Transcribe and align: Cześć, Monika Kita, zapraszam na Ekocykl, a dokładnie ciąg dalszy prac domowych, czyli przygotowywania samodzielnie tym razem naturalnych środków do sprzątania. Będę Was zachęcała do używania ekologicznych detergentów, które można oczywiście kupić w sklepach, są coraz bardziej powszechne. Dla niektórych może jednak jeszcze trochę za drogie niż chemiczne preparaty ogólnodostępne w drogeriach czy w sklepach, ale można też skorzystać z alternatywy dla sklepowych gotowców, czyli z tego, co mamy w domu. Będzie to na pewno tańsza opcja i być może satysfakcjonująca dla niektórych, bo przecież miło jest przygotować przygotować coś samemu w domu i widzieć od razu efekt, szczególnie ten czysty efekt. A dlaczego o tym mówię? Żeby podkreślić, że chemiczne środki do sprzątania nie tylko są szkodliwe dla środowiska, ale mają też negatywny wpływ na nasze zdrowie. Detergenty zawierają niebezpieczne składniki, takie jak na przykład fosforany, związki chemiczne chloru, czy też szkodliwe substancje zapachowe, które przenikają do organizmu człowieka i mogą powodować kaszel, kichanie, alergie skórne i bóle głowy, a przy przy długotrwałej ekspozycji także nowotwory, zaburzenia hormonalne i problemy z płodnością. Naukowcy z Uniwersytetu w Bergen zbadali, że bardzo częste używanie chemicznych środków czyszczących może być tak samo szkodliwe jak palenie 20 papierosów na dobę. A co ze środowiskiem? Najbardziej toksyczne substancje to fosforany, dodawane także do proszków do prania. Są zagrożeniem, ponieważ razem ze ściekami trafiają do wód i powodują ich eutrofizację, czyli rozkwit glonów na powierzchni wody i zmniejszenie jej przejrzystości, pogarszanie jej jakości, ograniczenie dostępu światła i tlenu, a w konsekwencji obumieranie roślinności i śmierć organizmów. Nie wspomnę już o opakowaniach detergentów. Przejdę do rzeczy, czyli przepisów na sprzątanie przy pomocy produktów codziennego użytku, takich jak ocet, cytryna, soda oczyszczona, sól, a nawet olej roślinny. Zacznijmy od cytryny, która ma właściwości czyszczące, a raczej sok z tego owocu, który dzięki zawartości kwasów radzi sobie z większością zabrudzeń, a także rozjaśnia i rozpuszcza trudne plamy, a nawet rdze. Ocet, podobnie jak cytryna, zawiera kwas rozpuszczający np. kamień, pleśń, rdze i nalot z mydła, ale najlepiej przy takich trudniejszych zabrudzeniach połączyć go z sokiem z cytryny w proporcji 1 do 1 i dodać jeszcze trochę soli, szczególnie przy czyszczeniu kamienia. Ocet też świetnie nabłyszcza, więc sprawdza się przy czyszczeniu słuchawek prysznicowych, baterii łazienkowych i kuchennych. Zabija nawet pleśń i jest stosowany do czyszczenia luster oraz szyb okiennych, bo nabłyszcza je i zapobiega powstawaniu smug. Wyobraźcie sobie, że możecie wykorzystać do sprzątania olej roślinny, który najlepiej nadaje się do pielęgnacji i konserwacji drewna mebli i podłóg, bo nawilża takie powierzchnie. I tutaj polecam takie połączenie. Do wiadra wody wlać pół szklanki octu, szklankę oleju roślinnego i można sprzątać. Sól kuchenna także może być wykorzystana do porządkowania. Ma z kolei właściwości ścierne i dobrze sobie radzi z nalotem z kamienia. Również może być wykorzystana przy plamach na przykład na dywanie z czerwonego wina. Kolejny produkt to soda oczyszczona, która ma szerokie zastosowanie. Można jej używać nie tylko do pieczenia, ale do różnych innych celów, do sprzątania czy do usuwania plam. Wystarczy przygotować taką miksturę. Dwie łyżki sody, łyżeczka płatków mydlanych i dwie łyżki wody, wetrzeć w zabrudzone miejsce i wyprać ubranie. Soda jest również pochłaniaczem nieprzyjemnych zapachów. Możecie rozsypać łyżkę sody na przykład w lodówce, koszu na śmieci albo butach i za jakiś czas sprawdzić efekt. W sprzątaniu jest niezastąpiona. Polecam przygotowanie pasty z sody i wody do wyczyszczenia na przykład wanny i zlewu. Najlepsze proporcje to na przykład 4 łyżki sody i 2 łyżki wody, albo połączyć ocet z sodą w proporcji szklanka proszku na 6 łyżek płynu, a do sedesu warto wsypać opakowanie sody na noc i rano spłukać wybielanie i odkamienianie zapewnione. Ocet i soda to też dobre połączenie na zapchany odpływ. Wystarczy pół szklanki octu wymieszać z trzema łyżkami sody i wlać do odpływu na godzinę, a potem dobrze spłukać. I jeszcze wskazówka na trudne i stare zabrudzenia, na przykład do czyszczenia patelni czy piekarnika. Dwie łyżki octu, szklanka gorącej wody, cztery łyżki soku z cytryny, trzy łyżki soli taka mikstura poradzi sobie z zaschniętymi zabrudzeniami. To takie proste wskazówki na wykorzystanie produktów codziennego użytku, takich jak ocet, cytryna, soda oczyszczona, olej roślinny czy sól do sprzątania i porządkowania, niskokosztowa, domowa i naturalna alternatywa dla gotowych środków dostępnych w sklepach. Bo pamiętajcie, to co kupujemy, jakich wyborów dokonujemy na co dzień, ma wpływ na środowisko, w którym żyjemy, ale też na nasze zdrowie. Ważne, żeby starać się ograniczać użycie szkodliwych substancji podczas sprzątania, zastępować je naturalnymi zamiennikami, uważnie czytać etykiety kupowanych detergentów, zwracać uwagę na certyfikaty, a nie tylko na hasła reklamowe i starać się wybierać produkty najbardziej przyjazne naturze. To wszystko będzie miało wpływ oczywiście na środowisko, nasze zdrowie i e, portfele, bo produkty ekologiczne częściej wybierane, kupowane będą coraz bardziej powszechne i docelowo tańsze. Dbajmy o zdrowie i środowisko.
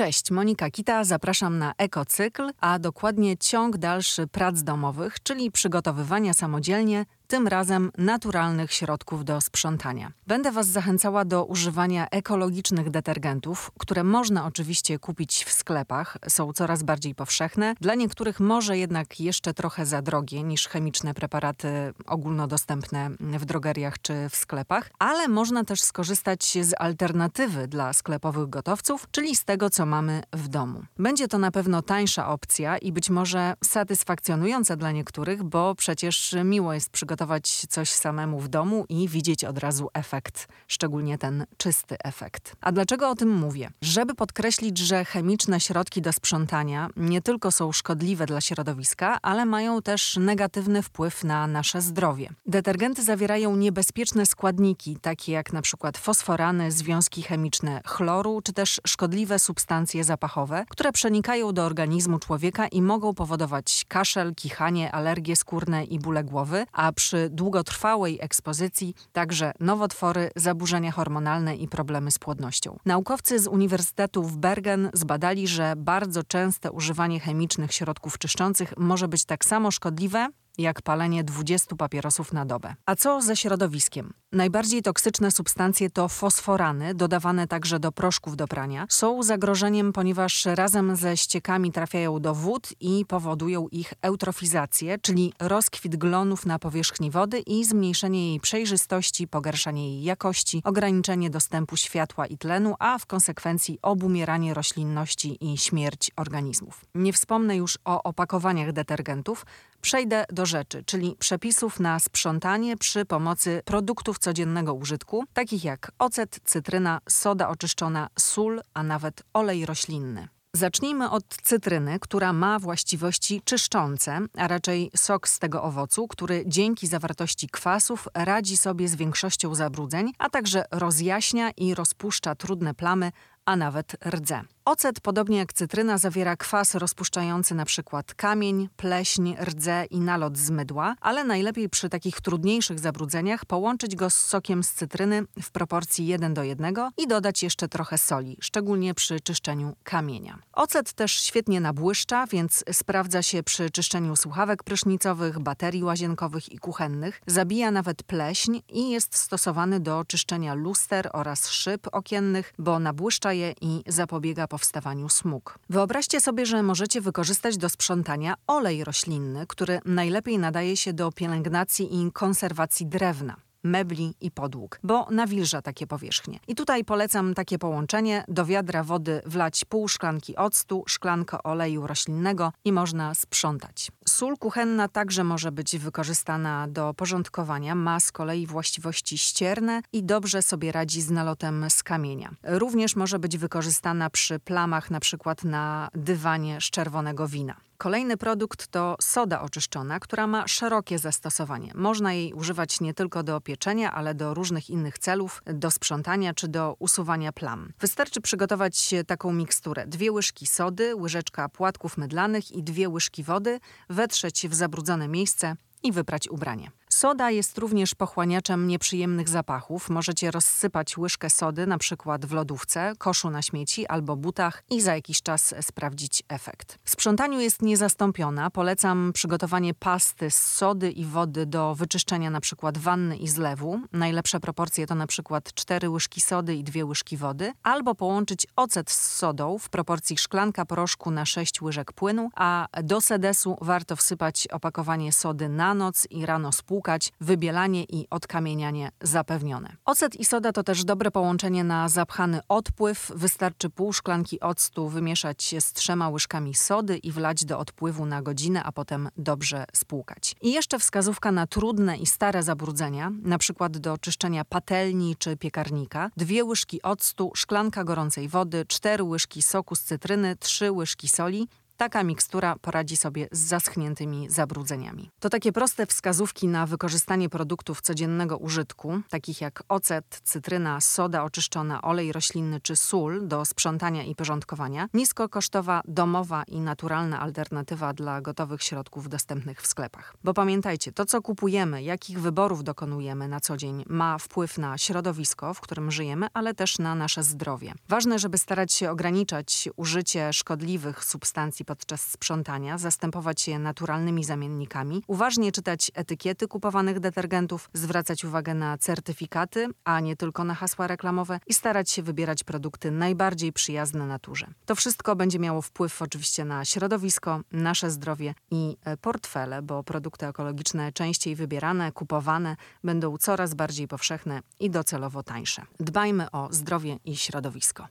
Cześć, 0.00 0.30
Monika 0.30 0.70
Kita, 0.70 1.04
zapraszam 1.04 1.58
na 1.58 1.72
Ekocykl, 1.78 2.50
a 2.60 2.78
dokładnie 2.78 3.36
ciąg 3.36 3.76
dalszy 3.78 4.26
prac 4.26 4.62
domowych, 4.62 5.22
czyli 5.22 5.50
przygotowywania 5.50 6.34
samodzielnie 6.34 7.06
tym 7.30 7.48
razem 7.48 7.90
naturalnych 7.98 8.72
środków 8.72 9.24
do 9.24 9.40
sprzątania. 9.40 10.12
Będę 10.26 10.52
Was 10.52 10.66
zachęcała 10.66 11.24
do 11.24 11.44
używania 11.44 12.08
ekologicznych 12.10 12.90
detergentów, 12.90 13.70
które 13.78 14.04
można 14.04 14.46
oczywiście 14.46 14.98
kupić 14.98 15.44
w 15.44 15.52
sklepach, 15.52 16.16
są 16.28 16.52
coraz 16.52 16.82
bardziej 16.82 17.14
powszechne. 17.14 17.74
Dla 17.80 17.94
niektórych 17.94 18.40
może 18.40 18.78
jednak 18.78 19.20
jeszcze 19.20 19.54
trochę 19.54 19.86
za 19.86 20.02
drogie 20.02 20.42
niż 20.42 20.68
chemiczne 20.68 21.14
preparaty 21.14 21.68
ogólnodostępne 22.06 23.10
w 23.20 23.44
drogeriach 23.44 23.98
czy 24.02 24.28
w 24.28 24.36
sklepach, 24.36 24.90
ale 24.98 25.28
można 25.28 25.64
też 25.64 25.82
skorzystać 25.82 26.58
z 26.62 26.74
alternatywy 26.78 27.68
dla 27.68 27.92
sklepowych 27.92 28.48
gotowców, 28.48 29.06
czyli 29.10 29.36
z 29.36 29.44
tego, 29.44 29.70
co 29.70 29.86
mamy 29.86 30.22
w 30.32 30.48
domu. 30.48 30.82
Będzie 30.98 31.28
to 31.28 31.38
na 31.38 31.50
pewno 31.50 31.82
tańsza 31.82 32.28
opcja 32.28 32.78
i 32.78 32.92
być 32.92 33.10
może 33.10 33.54
satysfakcjonująca 33.64 34.76
dla 34.76 34.92
niektórych, 34.92 35.42
bo 35.42 35.74
przecież 35.74 36.36
miło 36.44 36.72
jest 36.72 36.90
przygotować 36.90 37.19
przygotować 37.20 37.66
coś 37.68 37.90
samemu 37.90 38.40
w 38.40 38.48
domu 38.48 38.84
i 38.88 39.08
widzieć 39.08 39.44
od 39.44 39.58
razu 39.58 39.88
efekt, 39.94 40.48
szczególnie 40.68 41.18
ten 41.18 41.46
czysty 41.56 41.96
efekt. 42.04 42.56
A 42.60 42.72
dlaczego 42.72 43.10
o 43.10 43.14
tym 43.14 43.30
mówię? 43.30 43.70
Żeby 43.82 44.14
podkreślić, 44.14 44.78
że 44.78 45.04
chemiczne 45.04 45.60
środki 45.60 46.02
do 46.02 46.12
sprzątania 46.12 46.88
nie 46.96 47.22
tylko 47.22 47.52
są 47.52 47.72
szkodliwe 47.72 48.26
dla 48.26 48.40
środowiska, 48.40 49.18
ale 49.22 49.44
mają 49.44 49.82
też 49.82 50.16
negatywny 50.16 50.82
wpływ 50.82 51.24
na 51.24 51.46
nasze 51.46 51.80
zdrowie. 51.80 52.30
Detergenty 52.46 53.04
zawierają 53.04 53.56
niebezpieczne 53.56 54.26
składniki, 54.26 54.96
takie 55.02 55.32
jak 55.32 55.52
na 55.52 55.62
przykład 55.62 55.98
fosforany, 55.98 56.72
związki 56.72 57.22
chemiczne 57.22 57.80
chloru, 57.86 58.40
czy 58.42 58.52
też 58.52 58.80
szkodliwe 58.86 59.38
substancje 59.38 60.04
zapachowe, 60.04 60.64
które 60.68 60.92
przenikają 60.92 61.52
do 61.52 61.64
organizmu 61.64 62.18
człowieka 62.18 62.68
i 62.68 62.82
mogą 62.82 63.14
powodować 63.14 63.84
kaszel, 63.88 64.34
kichanie, 64.34 64.92
alergie 64.92 65.36
skórne 65.36 65.84
i 65.84 65.98
bóle 65.98 66.24
głowy, 66.24 66.66
a 66.72 66.92
przy 66.92 67.09
przy 67.10 67.30
długotrwałej 67.30 68.18
ekspozycji 68.20 68.94
także 69.12 69.52
nowotwory, 69.60 70.30
zaburzenia 70.36 70.92
hormonalne 70.92 71.56
i 71.56 71.68
problemy 71.68 72.10
z 72.10 72.18
płodnością. 72.18 72.78
Naukowcy 72.86 73.38
z 73.38 73.46
Uniwersytetu 73.46 74.22
w 74.22 74.36
Bergen 74.36 74.90
zbadali, 74.94 75.48
że 75.48 75.74
bardzo 75.76 76.24
częste 76.24 76.72
używanie 76.72 77.20
chemicznych 77.20 77.72
środków 77.72 78.18
czyszczących 78.18 78.74
może 78.76 79.08
być 79.08 79.24
tak 79.24 79.44
samo 79.44 79.70
szkodliwe 79.70 80.28
jak 80.58 80.82
palenie 80.82 81.24
20 81.24 81.76
papierosów 81.76 82.32
na 82.32 82.46
dobę. 82.46 82.74
A 82.86 82.96
co 82.96 83.22
ze 83.22 83.36
środowiskiem? 83.36 84.12
Najbardziej 84.32 84.82
toksyczne 84.82 85.30
substancje 85.30 85.90
to 85.90 86.08
fosforany, 86.08 86.94
dodawane 86.94 87.46
także 87.46 87.80
do 87.80 87.92
proszków 87.92 88.36
do 88.36 88.48
prania. 88.48 88.86
Są 88.88 89.22
zagrożeniem, 89.22 89.92
ponieważ 89.92 90.44
razem 90.44 90.96
ze 90.96 91.16
ściekami 91.16 91.72
trafiają 91.72 92.20
do 92.20 92.34
wód 92.34 92.68
i 92.80 93.04
powodują 93.08 93.68
ich 93.68 93.94
eutrofizację, 94.02 94.98
czyli 94.98 95.32
rozkwit 95.40 95.96
glonów 95.96 96.46
na 96.46 96.58
powierzchni 96.58 97.10
wody 97.10 97.38
i 97.38 97.64
zmniejszenie 97.64 98.28
jej 98.28 98.40
przejrzystości, 98.40 99.28
pogarszanie 99.28 99.94
jej 99.94 100.02
jakości, 100.02 100.62
ograniczenie 100.64 101.30
dostępu 101.30 101.76
światła 101.76 102.26
i 102.26 102.38
tlenu, 102.38 102.74
a 102.78 102.98
w 102.98 103.06
konsekwencji 103.06 103.78
obumieranie 103.82 104.54
roślinności 104.54 105.52
i 105.52 105.58
śmierć 105.58 106.10
organizmów. 106.16 106.84
Nie 106.94 107.12
wspomnę 107.12 107.56
już 107.56 107.78
o 107.84 108.02
opakowaniach 108.02 108.72
detergentów. 108.72 109.46
Przejdę 109.80 110.24
do 110.32 110.46
rzeczy, 110.46 110.84
czyli 110.84 111.16
przepisów 111.18 111.80
na 111.80 111.98
sprzątanie 111.98 112.76
przy 112.76 113.04
pomocy 113.04 113.62
produktów 113.64 114.19
codziennego 114.20 114.74
użytku, 114.74 115.24
takich 115.32 115.64
jak 115.64 115.92
ocet, 115.98 116.40
cytryna, 116.44 117.00
soda 117.08 117.48
oczyszczona, 117.48 118.08
sól, 118.18 118.60
a 118.74 118.82
nawet 118.82 119.22
olej 119.32 119.66
roślinny. 119.66 120.28
Zacznijmy 120.54 121.10
od 121.10 121.24
cytryny, 121.42 121.98
która 122.00 122.32
ma 122.32 122.58
właściwości 122.58 123.42
czyszczące, 123.44 124.18
a 124.36 124.48
raczej 124.48 124.90
sok 124.96 125.28
z 125.28 125.38
tego 125.38 125.62
owocu, 125.62 126.08
który 126.08 126.44
dzięki 126.46 126.86
zawartości 126.86 127.48
kwasów 127.48 128.08
radzi 128.14 128.56
sobie 128.56 128.88
z 128.88 128.96
większością 128.96 129.54
zabrudzeń, 129.54 130.12
a 130.18 130.30
także 130.30 130.64
rozjaśnia 130.70 131.50
i 131.50 131.74
rozpuszcza 131.74 132.34
trudne 132.34 132.74
plamy, 132.74 133.12
a 133.44 133.56
nawet 133.56 133.96
rdze. 134.06 134.42
Ocet, 134.70 135.00
podobnie 135.00 135.38
jak 135.38 135.52
cytryna, 135.52 135.98
zawiera 135.98 136.36
kwas 136.36 136.74
rozpuszczający 136.74 137.54
np. 137.54 138.02
kamień, 138.16 138.68
pleśń, 138.76 139.34
rdze 139.44 139.84
i 139.90 140.00
nalot 140.00 140.38
z 140.38 140.50
mydła, 140.50 140.94
ale 141.00 141.24
najlepiej 141.24 141.68
przy 141.68 141.88
takich 141.88 142.20
trudniejszych 142.20 142.78
zabrudzeniach 142.78 143.44
połączyć 143.44 143.96
go 143.96 144.10
z 144.10 144.14
sokiem 144.14 144.62
z 144.62 144.72
cytryny 144.72 145.22
w 145.42 145.50
proporcji 145.50 146.06
1 146.06 146.34
do 146.34 146.42
1 146.42 146.74
i 146.96 147.06
dodać 147.06 147.42
jeszcze 147.42 147.68
trochę 147.68 147.98
soli, 147.98 148.36
szczególnie 148.40 148.94
przy 148.94 149.20
czyszczeniu 149.20 149.76
kamienia. 149.84 150.38
Ocet 150.52 150.92
też 150.92 151.12
świetnie 151.12 151.60
nabłyszcza, 151.60 152.26
więc 152.26 152.64
sprawdza 152.72 153.22
się 153.22 153.42
przy 153.42 153.70
czyszczeniu 153.70 154.16
słuchawek 154.16 154.62
prysznicowych, 154.62 155.38
baterii 155.38 155.84
łazienkowych 155.84 156.52
i 156.52 156.58
kuchennych. 156.58 157.20
Zabija 157.26 157.70
nawet 157.70 158.02
pleśń 158.02 158.60
i 158.68 158.90
jest 158.90 159.16
stosowany 159.16 159.80
do 159.80 160.04
czyszczenia 160.04 160.54
luster 160.54 161.10
oraz 161.12 161.48
szyb 161.48 161.86
okiennych, 161.92 162.52
bo 162.58 162.78
nabłyszcza 162.78 163.32
je 163.32 163.54
i 163.60 163.82
zapobiega 163.86 164.48
powstawaniu 164.60 165.08
smug. 165.08 165.58
Wyobraźcie 165.70 166.20
sobie, 166.20 166.46
że 166.46 166.62
możecie 166.62 167.00
wykorzystać 167.00 167.56
do 167.56 167.68
sprzątania 167.68 168.34
olej 168.46 168.84
roślinny, 168.84 169.46
który 169.46 169.80
najlepiej 169.84 170.38
nadaje 170.38 170.76
się 170.76 170.92
do 170.92 171.12
pielęgnacji 171.12 172.00
i 172.00 172.12
konserwacji 172.12 172.86
drewna 172.86 173.49
mebli 173.64 174.14
i 174.20 174.30
podłóg, 174.30 174.80
bo 174.82 175.06
nawilża 175.10 175.62
takie 175.62 175.86
powierzchnie. 175.86 176.38
I 176.48 176.54
tutaj 176.54 176.84
polecam 176.84 177.34
takie 177.34 177.58
połączenie. 177.58 178.24
Do 178.28 178.46
wiadra 178.46 178.84
wody 178.84 179.22
wlać 179.26 179.64
pół 179.64 179.88
szklanki 179.88 180.36
octu, 180.36 180.84
szklankę 180.86 181.42
oleju 181.42 181.86
roślinnego 181.86 182.52
i 182.64 182.72
można 182.72 183.14
sprzątać. 183.14 183.90
Sól 184.08 184.36
kuchenna 184.38 184.88
także 184.88 185.24
może 185.24 185.52
być 185.52 185.78
wykorzystana 185.78 186.68
do 186.68 186.94
porządkowania. 186.94 187.74
Ma 187.74 188.00
z 188.00 188.12
kolei 188.12 188.46
właściwości 188.46 189.18
ścierne 189.18 189.82
i 189.92 190.02
dobrze 190.02 190.42
sobie 190.42 190.72
radzi 190.72 191.02
z 191.02 191.10
nalotem 191.10 191.70
z 191.70 191.82
kamienia. 191.82 192.34
Również 192.42 192.96
może 192.96 193.18
być 193.18 193.38
wykorzystana 193.38 194.10
przy 194.10 194.38
plamach 194.38 194.90
na 194.90 195.00
przykład 195.00 195.44
na 195.44 195.88
dywanie 195.94 196.60
z 196.60 196.64
czerwonego 196.64 197.28
wina. 197.28 197.69
Kolejny 197.80 198.16
produkt 198.16 198.66
to 198.66 198.96
soda 199.00 199.40
oczyszczona, 199.42 200.00
która 200.00 200.26
ma 200.26 200.48
szerokie 200.48 200.98
zastosowanie. 200.98 201.72
Można 201.74 202.12
jej 202.12 202.32
używać 202.32 202.80
nie 202.80 202.94
tylko 202.94 203.22
do 203.22 203.40
pieczenia, 203.40 203.92
ale 203.92 204.14
do 204.14 204.34
różnych 204.34 204.70
innych 204.70 204.98
celów, 204.98 205.42
do 205.46 205.70
sprzątania 205.70 206.34
czy 206.34 206.48
do 206.48 206.76
usuwania 206.78 207.32
plam. 207.32 207.72
Wystarczy 207.80 208.20
przygotować 208.20 208.94
taką 209.06 209.32
miksturę. 209.32 209.86
Dwie 209.86 210.12
łyżki 210.12 210.46
sody, 210.46 210.96
łyżeczka 210.96 211.48
płatków 211.48 211.96
mydlanych 211.96 212.52
i 212.52 212.62
dwie 212.62 212.88
łyżki 212.88 213.24
wody, 213.24 213.60
wetrzeć 213.90 214.48
w 214.48 214.54
zabrudzone 214.54 215.08
miejsce 215.08 215.54
i 215.82 215.92
wyprać 215.92 216.28
ubranie. 216.28 216.70
Soda 217.00 217.30
jest 217.30 217.58
również 217.58 217.94
pochłaniaczem 217.94 218.66
nieprzyjemnych 218.66 219.28
zapachów. 219.28 219.90
Możecie 219.90 220.30
rozsypać 220.30 220.98
łyżkę 220.98 221.30
sody 221.30 221.66
na 221.66 221.78
przykład 221.78 222.26
w 222.26 222.32
lodówce, 222.32 222.92
koszu 222.98 223.30
na 223.30 223.42
śmieci 223.42 223.86
albo 223.86 224.16
butach 224.16 224.62
i 224.70 224.80
za 224.80 224.94
jakiś 224.94 225.22
czas 225.22 225.54
sprawdzić 225.60 226.22
efekt. 226.28 226.78
W 226.84 226.90
sprzątaniu 226.90 227.40
jest 227.40 227.62
niezastąpiona. 227.62 228.50
Polecam 228.50 229.12
przygotowanie 229.14 229.74
pasty 229.74 230.30
z 230.30 230.36
sody 230.36 230.90
i 230.90 231.04
wody 231.04 231.46
do 231.46 231.74
wyczyszczenia 231.74 232.30
na 232.30 232.40
przykład 232.40 232.78
wanny 232.78 233.16
i 233.16 233.28
zlewu. 233.28 233.80
Najlepsze 233.92 234.40
proporcje 234.40 234.86
to 234.86 234.94
na 234.94 235.06
przykład 235.06 235.54
4 235.54 235.90
łyżki 235.90 236.20
sody 236.20 236.54
i 236.54 236.64
2 236.64 236.84
łyżki 236.84 237.16
wody, 237.16 237.52
albo 237.62 237.94
połączyć 237.94 238.46
ocet 238.56 238.90
z 238.90 239.16
sodą 239.16 239.58
w 239.58 239.68
proporcji 239.68 240.18
szklanka 240.18 240.64
proszku 240.64 241.10
na 241.10 241.24
6 241.24 241.62
łyżek 241.62 241.92
płynu, 241.92 242.30
a 242.34 242.66
do 242.82 243.00
sedesu 243.00 243.56
warto 243.60 243.96
wsypać 243.96 244.46
opakowanie 244.46 245.12
sody 245.12 245.48
na 245.48 245.74
noc 245.74 246.06
i 246.10 246.26
rano 246.26 246.52
spłukać 246.90 247.12
wybielanie 247.20 247.84
i 247.84 248.06
odkamienianie 248.10 248.90
zapewnione. 249.02 249.76
Ocet 249.84 250.16
i 250.16 250.24
soda 250.24 250.52
to 250.52 250.62
też 250.62 250.84
dobre 250.84 251.10
połączenie 251.10 251.64
na 251.64 251.88
zapchany 251.88 252.40
odpływ. 252.48 253.12
Wystarczy 253.14 253.70
pół 253.70 253.92
szklanki 253.92 254.40
octu 254.40 254.88
wymieszać 254.88 255.54
z 255.60 255.72
trzema 255.72 256.08
łyżkami 256.08 256.54
sody 256.54 256.98
i 256.98 257.12
wlać 257.12 257.44
do 257.44 257.58
odpływu 257.58 258.06
na 258.06 258.22
godzinę, 258.22 258.64
a 258.64 258.72
potem 258.72 259.08
dobrze 259.16 259.64
spłukać. 259.74 260.36
I 260.42 260.52
jeszcze 260.52 260.78
wskazówka 260.78 261.32
na 261.32 261.46
trudne 261.46 261.96
i 261.96 262.06
stare 262.06 262.42
zabrudzenia, 262.42 263.12
na 263.22 263.38
przykład 263.38 263.78
do 263.78 263.98
czyszczenia 263.98 264.44
patelni 264.44 265.16
czy 265.18 265.36
piekarnika. 265.36 266.10
Dwie 266.16 266.44
łyżki 266.44 266.82
octu, 266.82 267.32
szklanka 267.34 267.84
gorącej 267.84 268.28
wody, 268.28 268.64
cztery 268.68 269.04
łyżki 269.04 269.42
soku 269.42 269.76
z 269.76 269.82
cytryny, 269.82 270.36
trzy 270.36 270.72
łyżki 270.72 271.08
soli 271.08 271.48
taka 271.80 272.04
mikstura 272.04 272.56
poradzi 272.62 272.96
sobie 272.96 273.28
z 273.32 273.38
zaschniętymi 273.38 274.30
zabrudzeniami. 274.30 275.10
To 275.20 275.28
takie 275.28 275.52
proste 275.52 275.86
wskazówki 275.86 276.48
na 276.48 276.66
wykorzystanie 276.66 277.28
produktów 277.28 277.80
codziennego 277.80 278.38
użytku, 278.38 279.00
takich 279.08 279.40
jak 279.40 279.62
ocet, 279.68 280.20
cytryna, 280.24 280.80
soda 280.80 281.24
oczyszczona, 281.24 281.82
olej 281.82 282.12
roślinny 282.12 282.60
czy 282.60 282.76
sól 282.76 283.28
do 283.28 283.44
sprzątania 283.44 284.04
i 284.04 284.14
porządkowania, 284.14 284.88
niskokosztowa, 284.94 285.82
domowa 285.84 286.42
i 286.42 286.60
naturalna 286.60 287.20
alternatywa 287.20 287.92
dla 287.92 288.20
gotowych 288.20 288.62
środków 288.62 289.08
dostępnych 289.08 289.62
w 289.62 289.66
sklepach. 289.66 290.14
Bo 290.24 290.34
pamiętajcie, 290.34 290.92
to 290.92 291.04
co 291.04 291.22
kupujemy, 291.22 291.82
jakich 291.82 292.20
wyborów 292.20 292.64
dokonujemy 292.64 293.28
na 293.28 293.40
co 293.40 293.56
dzień, 293.56 293.84
ma 293.86 294.18
wpływ 294.18 294.58
na 294.58 294.78
środowisko, 294.78 295.54
w 295.54 295.60
którym 295.60 295.90
żyjemy, 295.90 296.26
ale 296.34 296.54
też 296.54 296.78
na 296.78 296.94
nasze 296.94 297.22
zdrowie. 297.22 297.72
Ważne, 297.88 298.18
żeby 298.18 298.38
starać 298.38 298.72
się 298.72 298.90
ograniczać 298.90 299.68
użycie 299.76 300.32
szkodliwych 300.32 301.04
substancji 301.04 301.64
podczas 301.70 302.02
sprzątania, 302.02 302.78
zastępować 302.78 303.48
je 303.48 303.58
naturalnymi 303.58 304.24
zamiennikami, 304.24 305.02
uważnie 305.06 305.52
czytać 305.52 305.90
etykiety 305.94 306.48
kupowanych 306.48 307.00
detergentów, 307.00 307.70
zwracać 307.74 308.24
uwagę 308.24 308.54
na 308.54 308.78
certyfikaty, 308.78 309.66
a 309.84 310.00
nie 310.00 310.16
tylko 310.16 310.44
na 310.44 310.54
hasła 310.54 310.86
reklamowe 310.86 311.40
i 311.46 311.54
starać 311.54 311.90
się 311.90 312.02
wybierać 312.02 312.44
produkty 312.44 312.90
najbardziej 312.90 313.52
przyjazne 313.52 314.06
naturze. 314.06 314.46
To 314.66 314.74
wszystko 314.74 315.16
będzie 315.16 315.38
miało 315.38 315.62
wpływ 315.62 316.02
oczywiście 316.02 316.44
na 316.44 316.64
środowisko, 316.64 317.40
nasze 317.52 317.90
zdrowie 317.90 318.34
i 318.50 318.76
e, 318.84 318.96
portfele, 318.96 319.62
bo 319.62 319.84
produkty 319.84 320.26
ekologiczne 320.26 320.92
częściej 320.92 321.36
wybierane, 321.36 321.92
kupowane 321.92 322.56
będą 322.84 323.18
coraz 323.18 323.54
bardziej 323.54 323.88
powszechne 323.88 324.42
i 324.60 324.70
docelowo 324.70 325.22
tańsze. 325.22 325.62
Dbajmy 325.80 326.30
o 326.30 326.48
zdrowie 326.50 326.98
i 327.04 327.16
środowisko. 327.16 327.88